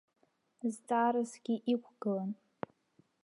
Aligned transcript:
Зҵаарасгьы 0.73 1.55
иқәгылан. 1.73 2.31